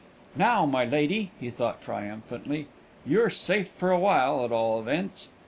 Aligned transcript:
"Now, 0.35 0.65
my 0.65 0.83
lady," 0.83 1.29
he 1.39 1.51
thought 1.51 1.79
triumphantly, 1.83 2.65
"you're 3.05 3.29
safe 3.29 3.67
for 3.69 3.91
awhile, 3.91 4.43
at 4.43 4.51
all 4.51 4.79
events. 4.79 5.29